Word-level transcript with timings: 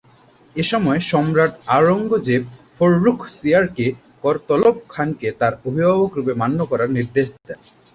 এ 0.55 0.63
সময় 0.71 0.99
সম্রাট 1.11 1.53
আওরঙ্গজেব 1.69 2.41
ফররুখ 2.75 3.19
সিয়ারকে 3.35 3.85
করতলব 4.23 4.75
খানকে 4.89 5.27
তার 5.39 5.53
অভিভাবকরূপে 5.67 6.33
মান্য 6.41 6.59
করার 6.71 6.89
নির্দেশ 6.97 7.27
দেন। 7.39 7.59